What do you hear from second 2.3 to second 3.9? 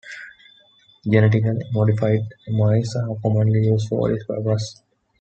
mice are commonly used